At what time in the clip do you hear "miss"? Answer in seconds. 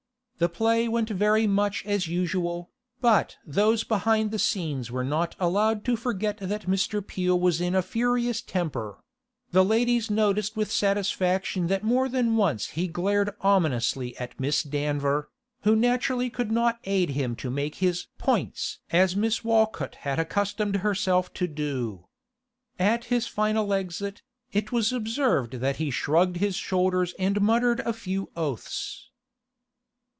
14.39-14.63, 19.15-19.43